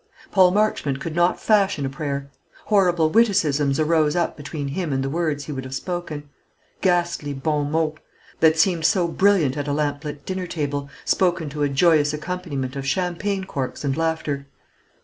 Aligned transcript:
Paul 0.31 0.49
Marchmont 0.49 0.99
could 0.99 1.13
not 1.15 1.39
fashion 1.39 1.85
a 1.85 1.89
prayer. 1.89 2.31
Horrible 2.65 3.11
witticisms 3.11 3.79
arose 3.79 4.15
up 4.15 4.35
between 4.35 4.69
him 4.69 4.91
and 4.91 5.03
the 5.03 5.11
words 5.11 5.43
he 5.45 5.51
would 5.51 5.63
have 5.63 5.75
spoken 5.75 6.27
ghastly 6.81 7.33
bon 7.35 7.69
mots, 7.69 7.99
that 8.39 8.53
had 8.53 8.57
seemed 8.57 8.85
so 8.85 9.07
brilliant 9.07 9.57
at 9.57 9.67
a 9.67 9.73
lamp 9.73 10.03
lit 10.03 10.25
dinner 10.25 10.47
table, 10.47 10.89
spoken 11.05 11.49
to 11.51 11.61
a 11.61 11.69
joyous 11.69 12.13
accompaniment 12.15 12.75
of 12.75 12.87
champagne 12.87 13.43
corks 13.43 13.83
and 13.83 13.95
laughter. 13.95 14.47